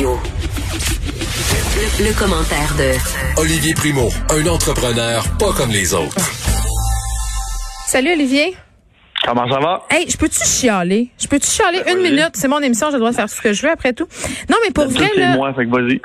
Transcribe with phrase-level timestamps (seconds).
[0.00, 0.18] Radio.
[1.76, 6.16] Le, le commentaire de Olivier Primo, un entrepreneur pas comme les autres.
[7.86, 8.56] Salut Olivier.
[9.26, 9.82] Comment ça va?
[9.90, 11.10] Hey, je peux-tu chialer?
[11.20, 12.12] Je peux-tu chialer une vas-y.
[12.12, 12.30] minute?
[12.32, 14.08] C'est mon émission, droit de faire ce que je veux après tout.
[14.48, 15.34] Non, mais pour vrai, c'est là.
[15.36, 16.00] moi, fait que vas-y.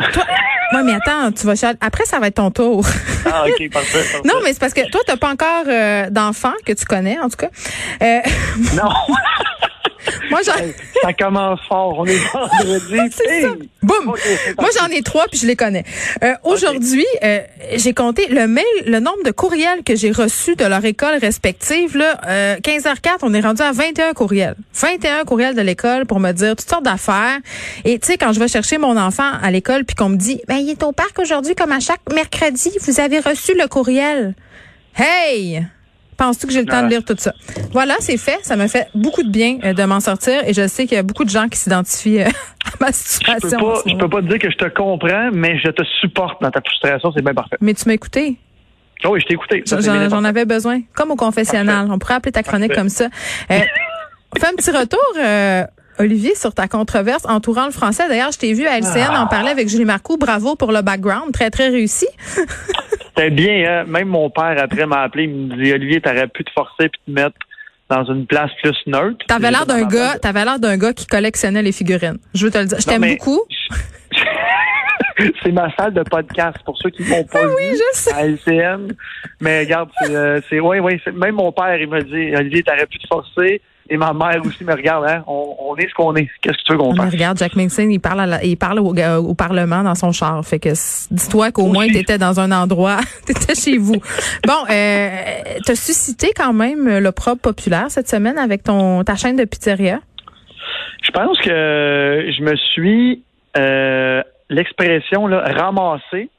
[0.84, 1.78] Mais attends, tu vas chialer.
[1.80, 2.86] Après, ça va être ton tour.
[3.26, 4.00] ah, ok, parfait.
[4.00, 4.22] parfait.
[4.26, 7.30] non, mais c'est parce que toi, t'as pas encore euh, d'enfant que tu connais, en
[7.30, 7.50] tout cas.
[8.04, 8.20] Euh,
[8.76, 8.90] Non,
[10.30, 10.54] moi, j'en.
[11.02, 11.96] ça commence fort.
[12.00, 13.14] On est vendredi.
[13.16, 13.50] C'est ça.
[13.82, 14.06] Boum!
[14.06, 15.84] Moi, j'en ai trois, puis je les connais.
[16.24, 17.40] Euh, Aujourd'hui, euh,
[17.76, 21.96] j'ai compté le mail, le nombre de courriels que j'ai reçus de leur école respective.
[21.98, 24.56] Là, euh, 15h04, on est rendu à 21 courriels.
[24.74, 27.40] 21 courriels de l'école pour me dire toutes sortes d'affaires.
[27.84, 30.42] Et tu sais, quand je vais chercher mon enfant à l'école, puis qu'on me dit,
[30.48, 34.34] ben il est au parc aujourd'hui, comme à chaque mercredi, vous avez reçu le courriel.
[34.98, 35.66] Hey!
[36.18, 36.90] Penses-tu que j'ai le temps de Ouais.
[36.92, 37.34] lire tout ça?
[37.72, 38.40] Voilà, c'est fait.
[38.44, 41.00] Ça me fait beaucoup de bien euh, de m'en sortir et je sais qu'il y
[41.00, 42.28] a beaucoup de gens qui s'identifient euh,
[42.66, 43.50] à ma Je situation.
[43.60, 45.84] peux, en pas, je peux pas te dire que je te comprends, mais je te
[46.02, 47.12] supporte dans ta frustration.
[47.16, 47.58] C'est bien parfait.
[47.60, 48.38] Mais tu m'as écouté.
[49.04, 49.64] Oh oui, je t'ai écouté.
[49.66, 50.82] J'en avais besoin.
[50.96, 51.88] Comme au confessionnal.
[51.92, 52.82] On pourrait appeler ta chronique Parfait.
[52.82, 53.06] comme ça.
[53.52, 53.60] Euh,
[54.40, 55.64] fais un petit retour, euh,
[56.00, 58.08] Olivier, sur ta controverse entourant le français.
[58.08, 59.22] D'ailleurs, je t'ai vu à LCN Ah.
[59.24, 60.18] en parler avec Julie Marcoux.
[60.18, 61.32] Bravo pour le background.
[61.34, 62.08] Très, très réussi.
[63.16, 63.84] C'était bien, hein?
[63.88, 65.24] Même mon père, après, m'a appelé.
[65.24, 67.38] Il me dit Olivier, t'aurais pu te forcer puis te mettre
[67.90, 69.26] dans une place plus neutre.
[69.28, 72.18] T'avais l'air d'un gars, t'avais l'air d'un gars qui collectionnait les figurines.
[72.34, 72.80] Je veux te le dire.
[72.80, 73.42] Je t'aime beaucoup.
[75.44, 78.14] c'est ma salle de podcast pour ceux qui m'ont pas Ah oui, vu je sais.
[78.14, 78.92] à LCN.
[79.40, 82.64] Mais regarde, c'est, euh, c'est ouais, ouais, c'est- même mon père, il m'a dit, Olivier,
[82.64, 83.62] t'aurais pu te forcer.
[83.88, 86.28] Et ma mère aussi me regarde, hein, on, on est ce qu'on est.
[86.42, 87.12] Qu'est-ce que tu veux qu'on fasse?
[87.14, 90.44] regarde, Jack Mason, il parle, à la- il parle au, au Parlement dans son char.
[90.44, 90.70] Fait que
[91.14, 91.94] dis-toi qu'au moins Aussi.
[91.94, 94.02] t'étais dans un endroit, t'étais chez vous.
[94.48, 95.10] Bon, euh,
[95.66, 100.00] t'as suscité quand même l'opprobre populaire cette semaine avec ton ta chaîne de pizzeria?
[101.04, 101.52] Je pense que
[102.36, 103.22] je me suis
[103.56, 106.32] euh, l'expression là, ramassé,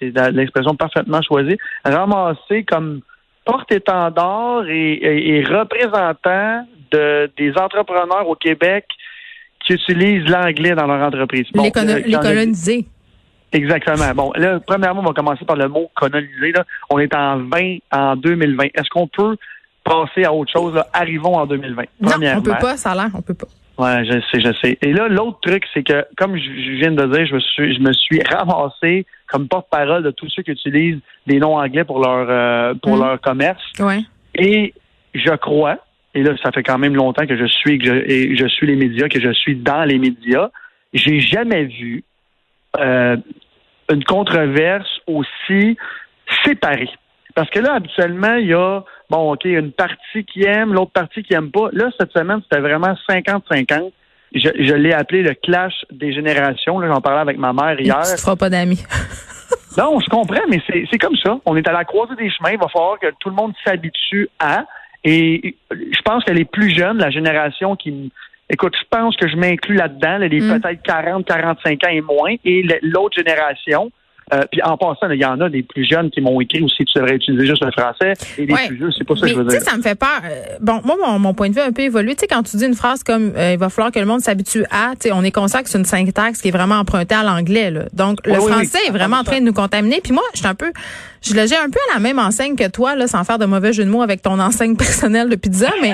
[0.00, 3.00] c'est, l'expression parfaitement choisie, ramassé comme
[3.44, 8.86] porte-étendard et, et- et représentant de, des entrepreneurs au Québec
[9.64, 11.46] qui utilisent l'anglais dans leur entreprise.
[11.54, 12.86] Bon, les, cono- euh, les colonisés.
[13.52, 14.12] Exactement.
[14.14, 16.52] Bon, là, premièrement, on va commencer par le mot colonisé.
[16.52, 16.64] Là.
[16.88, 18.64] On est en 20, en 2020.
[18.74, 19.36] Est-ce qu'on peut
[19.84, 20.74] passer à autre chose?
[20.74, 20.86] Là?
[20.92, 21.82] Arrivons en 2020.
[22.00, 23.46] Non, on peut pas, ça a l'air, on peut pas.
[23.78, 24.78] Ouais, je sais, je sais.
[24.82, 27.80] Et là, l'autre truc, c'est que, comme je, viens de dire, je me suis, je
[27.80, 32.26] me suis ramassé comme porte-parole de tous ceux qui utilisent des noms anglais pour leur,
[32.28, 33.00] euh, pour Mm.
[33.00, 33.62] leur commerce.
[33.78, 34.00] Ouais.
[34.34, 34.74] Et
[35.14, 35.78] je crois,
[36.14, 38.66] et là, ça fait quand même longtemps que je suis, que je, et je suis
[38.66, 40.50] les médias, que je suis dans les médias.
[40.92, 42.04] J'ai jamais vu
[42.78, 43.16] euh,
[43.90, 45.76] une controverse aussi
[46.44, 46.90] séparée.
[47.34, 51.22] Parce que là, habituellement, il y a, bon, OK, une partie qui aime, l'autre partie
[51.22, 51.68] qui aime pas.
[51.72, 53.92] Là, cette semaine, c'était vraiment 50-50.
[54.34, 56.80] Je, je l'ai appelé le clash des générations.
[56.80, 58.00] Là, j'en parlais avec ma mère hier.
[58.02, 58.84] Tu te feras pas d'amis.
[59.78, 61.38] Non, je comprends, mais c'est comme ça.
[61.46, 62.50] On est à la croisée des chemins.
[62.50, 64.64] Il va falloir que tout le monde s'habitue à.
[65.04, 68.12] Et je pense que les plus jeunes, la génération qui...
[68.48, 70.60] Écoute, je pense que je m'inclus là-dedans, là, les Mm.
[70.60, 73.92] peut-être 40, 45 ans et moins, et l'autre génération.
[74.32, 76.84] Euh, puis en passant, il y en a des plus jeunes qui m'ont écrit aussi
[76.84, 78.12] tu devrais utiliser juste le français.
[78.38, 78.66] Et les Ouais.
[78.68, 79.68] plus vieux, c'est pas ça que je veux tu sais, dire.
[79.70, 80.08] ça me fait peur.
[80.24, 82.14] Euh, Bon, moi, mon, mon point de vue a un peu évolué.
[82.14, 84.20] Tu sais, quand tu dis une phrase comme euh, il va falloir que le monde
[84.20, 87.14] s'habitue à, tu sais, on est conscient que c'est une syntaxe qui est vraiment empruntée
[87.14, 87.70] à l'anglais.
[87.70, 87.82] là.
[87.92, 88.88] Donc, le français oui.
[88.88, 90.00] est vraiment en train de nous contaminer.
[90.02, 90.70] Puis moi, je suis un peu,
[91.22, 93.46] je le j'ai un peu à la même enseigne que toi, là, sans faire de
[93.46, 95.92] mauvais jeu de mots avec ton enseigne personnelle de pizza, mais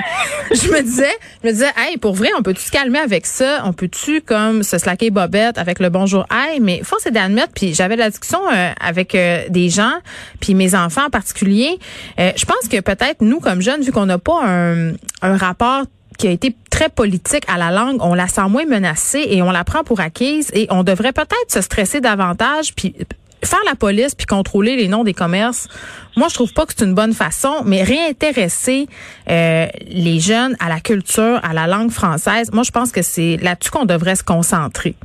[0.51, 1.05] je me disais,
[1.43, 3.61] je me disais, hey, pour vrai, on peut-tu se calmer avec ça?
[3.65, 7.73] On peut-tu, comme, se slacker bobette avec le bonjour, hey, mais force est d'admettre, puis
[7.73, 9.93] j'avais la discussion euh, avec euh, des gens,
[10.39, 11.79] puis mes enfants en particulier.
[12.19, 15.83] Euh, je pense que peut-être, nous, comme jeunes, vu qu'on n'a pas un, rapport
[16.17, 19.51] qui a été très politique à la langue, on la sent moins menacée et on
[19.51, 22.95] la prend pour acquise et on devrait peut-être se stresser davantage puis
[23.43, 25.67] faire la police puis contrôler les noms des commerces.
[26.15, 28.87] Moi, je trouve pas que c'est une bonne façon, mais réintéresser
[29.27, 33.69] les jeunes à la culture, à la langue française, moi, je pense que c'est là-dessus
[33.69, 34.95] qu'on devrait se concentrer.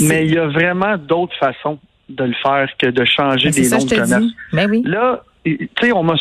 [0.00, 3.68] Mais il y a vraiment d'autres façons de le faire que de changer Ben, des
[3.70, 4.24] noms de commerce.
[4.52, 4.82] Ben oui.
[4.84, 6.14] Là, tu sais, on m'a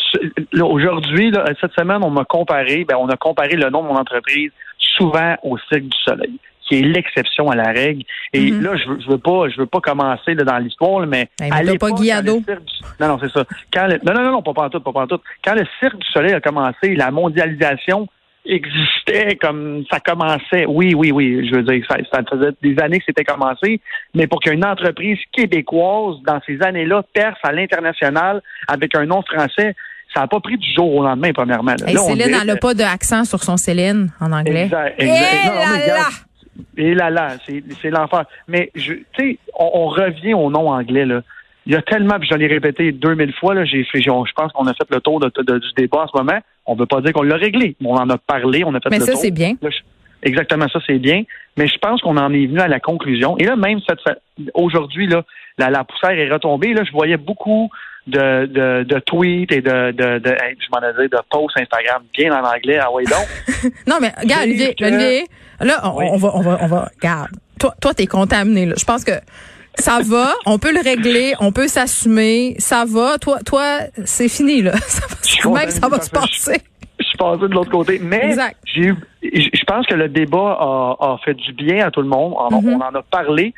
[0.62, 4.52] aujourd'hui, cette semaine, on m'a comparé, ben, on a comparé le nom de mon entreprise
[4.78, 8.04] souvent au Cirque du Soleil, qui est l'exception à la règle.
[8.34, 8.62] Et Mhm.
[8.64, 11.52] là, je veux, je veux pas, je veux pas commencer là, dans l'histoire, mais Ben,
[11.54, 12.10] à l'époque, du-
[13.00, 13.44] Non, non, c'est ça.
[13.74, 15.22] Quand le- non, non, non, non, pas pantoute, pas pantoute.
[15.44, 18.08] Quand le Cirque du Soleil a commencé, la mondialisation
[18.48, 20.66] existait comme ça commençait.
[20.68, 21.48] Oui, oui, oui.
[21.50, 23.80] Je veux dire, ça, ça faisait des années que c'était commencé.
[24.14, 29.76] Mais pour qu'une entreprise québécoise, dans ces années-là, perce à l'international avec un nom français,
[30.14, 31.76] ça n'a pas pris du jour au lendemain, premièrement.
[31.80, 31.86] là.
[32.02, 34.64] On Céline, n'a pas d'accent sur son Céline en anglais.
[34.64, 35.46] Exact, Eh exact.
[35.46, 36.28] Non, mais là regarde, là!
[36.78, 37.28] Et là, là,
[37.82, 38.26] c'est l'enfer.
[38.48, 41.22] Mais, tu sais, on, revient au nom anglais, là.
[41.68, 44.54] Il y a tellement, puis je l'ai répété 2000 fois, là, j'ai fait, je pense
[44.54, 46.40] qu'on a fait le tour de, du débat en ce moment.
[46.66, 47.76] On ne veut pas dire qu'on l'a réglé.
[47.84, 49.54] On en a parlé, on a fait Mais le ça, c'est bien.
[50.24, 51.24] exactement, ça, c'est bien.
[51.58, 53.38] Mais je pense qu'on en est venu à la conclusion.
[53.38, 54.00] Et là, même cette,
[54.54, 55.24] aujourd'hui, là,
[55.58, 56.74] la, la poussière est retombée.
[56.74, 57.70] Là, je voyais beaucoup
[58.08, 62.32] de, de, de tweets et de, de, de je m'en dit, de posts Instagram bien
[62.32, 62.80] en anglais.
[62.82, 63.74] Ah ouais, donc.
[63.88, 65.26] non, mais regarde, Olivier, Olivier,
[65.60, 67.32] là, on, va, on va, on va, regarde.
[67.60, 68.76] Toi, toi, t'es contaminé, là.
[68.78, 69.12] Je pense que
[69.80, 73.18] ça va, on peut le régler, on peut s'assumer, ça va.
[73.18, 74.74] Toi, toi, c'est fini, là.
[74.78, 76.62] Ça va, même ça va se passer.
[77.00, 78.00] Je suis passé de l'autre côté.
[78.02, 78.36] Mais
[78.66, 82.34] j'ai je pense que le débat a, a, fait du bien à tout le monde.
[82.38, 82.76] On, mm-hmm.
[82.76, 83.54] on en a parlé.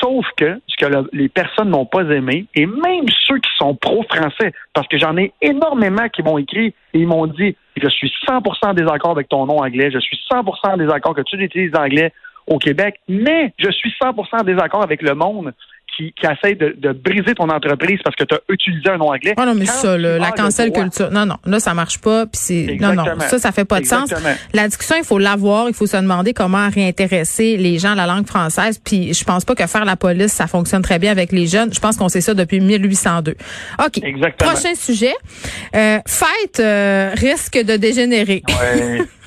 [0.00, 4.52] Sauf que ce que les personnes n'ont pas aimé, et même ceux qui sont pro-français,
[4.74, 8.74] parce que j'en ai énormément qui m'ont écrit et ils m'ont dit Je suis 100%
[8.74, 12.12] désaccord avec ton nom anglais, je suis 100% désaccord que tu utilises l'anglais
[12.46, 15.52] au Québec, mais je suis 100% désaccord avec le monde
[15.96, 19.10] qui, qui essaie de, de, briser ton entreprise parce que tu as utilisé un nom
[19.10, 19.34] anglais.
[19.36, 21.10] Oh non, mais ça, la cancel culture.
[21.10, 22.26] Non, non, là, ça marche pas.
[22.26, 24.12] Puis c'est, non, non, ça, ça fait pas de sens.
[24.52, 25.68] La discussion, il faut l'avoir.
[25.68, 28.80] Il faut se demander comment réintéresser les gens à la langue française.
[28.82, 31.72] Puis je pense pas que faire la police, ça fonctionne très bien avec les jeunes.
[31.72, 33.32] Je pense qu'on sait ça depuis 1802.
[33.84, 34.02] OK.
[34.02, 34.52] Exactement.
[34.52, 35.14] Prochain sujet.
[35.74, 38.42] Euh, fête euh, risque de dégénérer.
[38.48, 39.02] Ouais.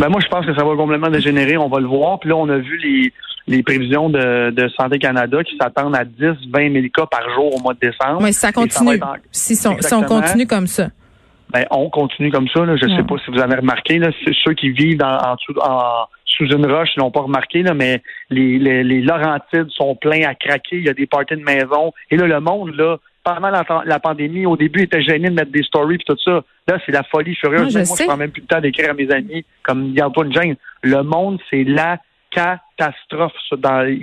[0.00, 1.56] ben moi, je pense que ça va complètement dégénérer.
[1.56, 2.18] On va le voir.
[2.18, 3.12] Puis là, on a vu les
[3.46, 7.56] les prévisions de, de, Santé Canada qui s'attendent à 10, 20 000 cas par jour
[7.56, 8.22] au mois de décembre.
[8.22, 9.00] Mais ça continue.
[9.32, 10.88] si, on continue comme ça.
[11.52, 12.64] Ben, on continue comme ça.
[12.64, 12.76] Là.
[12.76, 13.98] Je ne sais pas si vous avez remarqué.
[13.98, 14.10] Là,
[14.44, 15.36] ceux qui vivent en,
[16.24, 20.22] sous une roche ne l'ont pas remarqué, là, mais les, les, les, Laurentides sont pleins
[20.28, 20.76] à craquer.
[20.76, 21.92] Il y a des parties de maison.
[22.10, 25.62] Et là, le monde, là, pendant la, pandémie, au début, était gêné de mettre des
[25.62, 26.42] stories et tout ça.
[26.66, 27.74] Là, c'est la folie furieuse.
[27.74, 30.08] moi, je prends même plus le temps d'écrire à mes amis comme il n'y a
[30.08, 30.56] pas une gêne.
[30.82, 31.98] Le monde, c'est là
[32.30, 33.32] catastrophe.
[33.58, 33.98] Dans,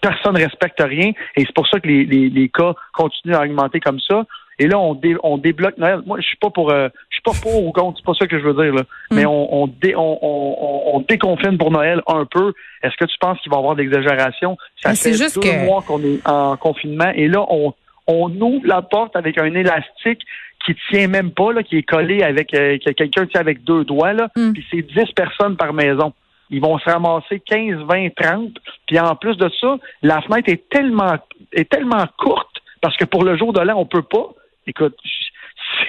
[0.00, 3.80] personne ne respecte rien et c'est pour ça que les, les, cas continuent à augmenter
[3.80, 4.24] comme ça.
[4.58, 6.00] Et là, on, on débloque Noël.
[6.04, 7.98] Moi, je suis pas pour, euh, je suis pas pour ou contre.
[7.98, 8.82] C'est pas ça que je veux dire là.
[9.10, 9.16] Mm.
[9.16, 12.52] Mais on, on, on, on, déconfine pour Noël un peu.
[12.82, 14.56] Est-ce que tu penses qu'il va y avoir de l'exagération?
[14.82, 17.72] Ça fait juste deux mois qu'on est en confinement et là, on,
[18.08, 20.22] on ouvre la porte avec un élastique
[20.64, 24.12] qui tient même pas là, qui est collé avec euh, quelqu'un tient avec deux doigts
[24.12, 24.28] là.
[24.36, 24.52] Mm.
[24.52, 26.12] Puis c'est 10 personnes par maison
[26.50, 28.52] ils vont se ramasser 15, 20, 30.
[28.86, 31.16] Puis en plus de ça, la fenêtre est tellement
[31.52, 34.28] est tellement courte parce que pour le jour de l'an, on peut pas.
[34.66, 34.96] Écoute,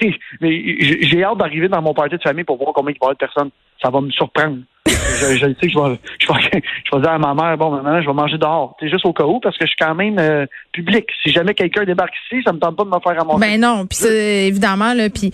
[0.40, 3.14] j'ai hâte d'arriver dans mon party de famille pour voir combien il va y avoir
[3.14, 3.50] de personnes.
[3.82, 4.58] Ça va me surprendre
[5.20, 7.70] je, je, sais que je vais, je, vais, je vais dire à ma mère, bon,
[7.70, 8.76] maintenant, je vais manger dehors.
[8.80, 11.06] C'est juste au cas où, parce que je suis quand même euh, public.
[11.22, 13.40] Si jamais quelqu'un débarque ici, ça me tente pas de me faire ramasser.
[13.40, 15.30] Ben non, puis évidemment, là, puis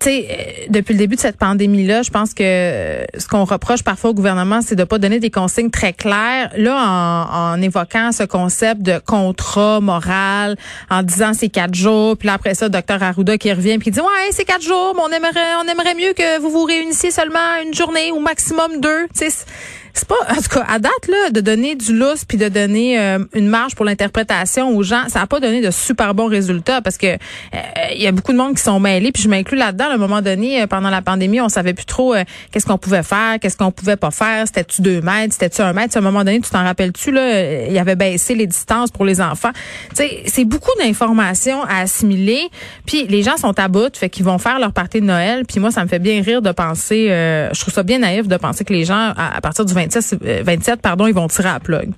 [0.00, 3.82] tu sais, euh, depuis le début de cette pandémie-là, je pense que ce qu'on reproche
[3.82, 6.50] parfois au gouvernement, c'est de pas donner des consignes très claires.
[6.56, 10.56] Là, en, en évoquant ce concept de contrat moral,
[10.88, 13.90] en disant c'est quatre jours, puis là, après ça, docteur Arruda qui revient puis qui
[13.90, 17.10] dit ouais, c'est quatre jours, mais on aimerait, on aimerait mieux que vous vous réunissiez
[17.10, 18.99] seulement une journée ou maximum deux.
[19.08, 19.44] Tu
[19.94, 22.98] c'est pas en tout cas à date là de donner du lousse puis de donner
[22.98, 26.80] euh, une marge pour l'interprétation aux gens, ça a pas donné de super bons résultats
[26.80, 27.18] parce que euh,
[27.94, 29.86] il y a beaucoup de monde qui sont mêlés puis je m'inclus là-dedans.
[29.90, 32.14] À un moment donné euh, pendant la pandémie, on savait plus trop
[32.50, 35.96] qu'est-ce qu'on pouvait faire, qu'est-ce qu'on pouvait pas faire, c'était-tu deux mètres, c'était-tu un mètre,
[35.96, 39.04] à un moment donné, tu t'en rappelles-tu là, il y avait baissé les distances pour
[39.04, 39.50] les enfants.
[39.90, 42.48] Tu sais, c'est beaucoup d'informations à assimiler
[42.86, 45.60] puis les gens sont à bout, fait qu'ils vont faire leur partie de Noël puis
[45.60, 47.08] moi ça me fait bien rire de penser
[47.52, 50.74] je trouve ça bien naïf de penser que les gens à, partir du 27, 27,
[50.74, 51.90] euh, pardon, ils vont tirer à la plug.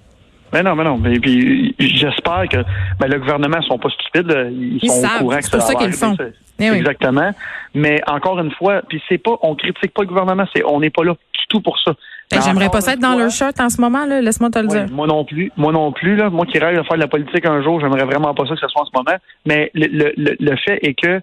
[0.53, 0.99] Mais non, mais non.
[0.99, 2.59] Mais puis j'espère que
[3.01, 4.31] ben, le gouvernement ne sont pas stupides.
[4.53, 6.17] Ils, sont au courant que c'est pour ça qu'ils le font.
[6.59, 7.31] Eh Exactement.
[7.75, 10.91] Mais encore une fois, puis c'est pas, on critique pas le gouvernement, c'est, on n'est
[10.91, 11.93] pas là du tout pour ça.
[12.31, 14.21] Ben, j'aimerais pas ça être dans leur shirt en ce moment, là.
[14.21, 14.87] Laisse-moi te le dire.
[14.91, 15.51] Moi non plus.
[15.57, 16.31] Moi non plus, là.
[16.31, 18.61] Moi qui rêve de faire de la politique un jour, j'aimerais vraiment pas ça que
[18.61, 19.19] ce soit en ce moment.
[19.47, 21.21] Mais le, le, le fait est que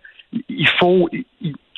[0.49, 1.09] il faut,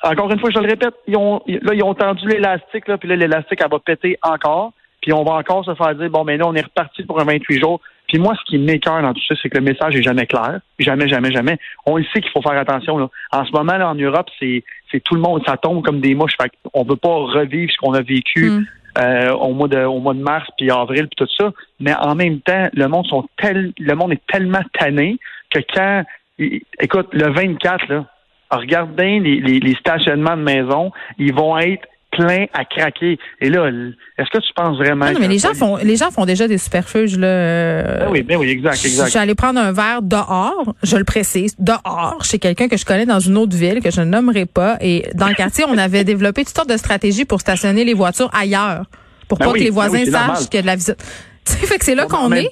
[0.04, 3.08] encore une fois, je le répète, ils ont, là, ils ont tendu l'élastique, là, puis
[3.10, 4.74] là, l'élastique, elle va péter encore.
[5.02, 7.26] Puis on va encore se faire dire, bon, mais là, on est reparti pour un
[7.26, 7.82] 28 jours.
[8.08, 10.60] Puis moi, ce qui m'écœure dans tout ça, c'est que le message est jamais clair.
[10.80, 11.58] Jamais, jamais, jamais.
[11.86, 12.98] On le sait qu'il faut faire attention.
[12.98, 13.10] Là.
[13.32, 16.14] En ce moment, là, en Europe, c'est, c'est tout le monde, ça tombe comme des
[16.14, 16.36] mouches.
[16.40, 18.66] Fait on veut pas revivre ce qu'on a vécu mm.
[19.00, 21.52] euh, au mois de au mois de mars puis avril puis tout ça.
[21.80, 25.18] Mais en même temps, le monde sont tel, le monde est tellement tanné
[25.50, 26.04] que quand,
[26.38, 28.06] écoute, le 24 là,
[28.52, 33.18] regardez les, les, les stationnements de maison, ils vont être plein à craquer.
[33.40, 33.70] Et là,
[34.18, 36.58] est-ce que tu penses vraiment Non, mais les gens font les gens font déjà des
[36.58, 37.84] superfuges là.
[38.00, 39.06] Ben oui, ben oui, exact, exact.
[39.06, 42.86] Je suis allée prendre un verre dehors, je le précise, dehors, chez quelqu'un que je
[42.86, 45.78] connais dans une autre ville que je ne nommerai pas et dans le quartier, on
[45.78, 48.86] avait développé toutes sortes de stratégies pour stationner les voitures ailleurs
[49.28, 51.02] pour ben pas que les ben voisins sachent qu'il y a de la visite.
[51.46, 52.52] fait que c'est là qu'on est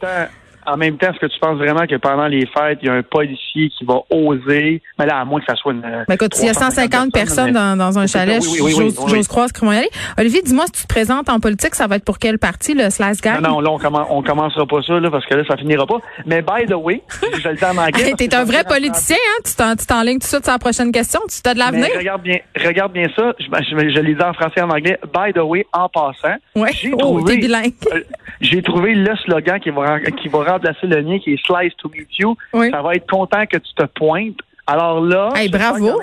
[0.71, 2.93] en même temps, est-ce que tu penses vraiment que pendant les fêtes, il y a
[2.93, 5.81] un policier qui va oser, mais là, à moins que ça soit une.
[5.81, 9.71] Mais ben, écoute, s'il y a 150 personnes, dans, un chalet, j'ose croire ce qu'on
[9.71, 9.89] y aller.
[10.17, 12.89] Olivier, dis-moi, si tu te présentes en politique, ça va être pour quel parti, le
[12.89, 13.41] Slice Gang?
[13.41, 15.99] Non, non, là, on, commencera pas ça, là, parce que là, ça finira pas.
[16.25, 17.01] Mais by the way,
[17.37, 18.13] je le dis en anglais.
[18.17, 19.43] T'es un vrai politicien, hein?
[19.45, 21.19] Tu t'enlignes tout de suite sur la prochaine question.
[21.29, 21.87] Tu t'as de l'avenir?
[21.97, 23.33] Regarde bien, regarde bien ça.
[23.39, 24.99] Je, je, l'ai dit en français et en anglais.
[25.13, 26.35] By the way, en passant.
[26.55, 26.71] Ouais.
[26.73, 28.01] J'ai oh, trouvé, euh,
[28.41, 31.89] j'ai trouvé le slogan qui va, qui va remplacer le mien, qui est Slice to
[31.89, 32.35] meet you.
[32.53, 34.37] Ça va être content que tu te pointes.
[34.67, 36.01] Alors là, bravo.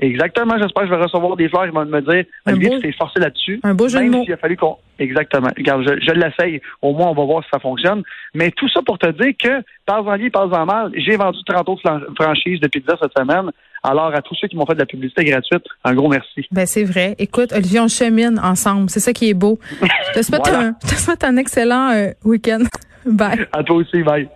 [0.00, 2.92] Exactement, j'espère que je vais recevoir des fleurs qui vont me dire Olivier, tu t'es
[2.92, 3.58] forcé là-dessus.
[3.64, 4.24] Un beau jeu de mots.
[4.32, 4.76] a fallu qu'on.
[5.00, 5.48] Exactement.
[5.56, 6.60] Regarde, je, je l'essaye.
[6.82, 8.02] Au moins, on va voir si ça fonctionne.
[8.32, 11.38] Mais tout ça pour te dire que, pas en bien, pas en mal, j'ai vendu
[11.44, 11.82] 30 autres
[12.16, 13.50] franchises de pizza cette semaine.
[13.82, 16.46] Alors, à tous ceux qui m'ont fait de la publicité gratuite, un gros merci.
[16.52, 17.16] Ben, c'est vrai.
[17.18, 18.90] Écoute, Olivier, on chemine ensemble.
[18.90, 19.58] C'est ça qui est beau.
[19.82, 22.60] Je te souhaite, un, je te souhaite un excellent euh, week-end.
[23.08, 23.46] Bye.
[23.52, 24.28] À toi aussi, bye.